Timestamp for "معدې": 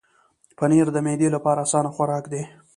1.05-1.27